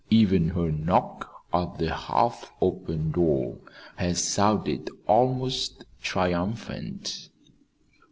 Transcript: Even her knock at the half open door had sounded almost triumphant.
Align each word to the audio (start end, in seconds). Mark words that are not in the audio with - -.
Even 0.09 0.49
her 0.49 0.71
knock 0.71 1.29
at 1.53 1.77
the 1.77 1.93
half 1.93 2.51
open 2.59 3.11
door 3.11 3.59
had 3.97 4.17
sounded 4.17 4.89
almost 5.05 5.83
triumphant. 6.01 7.29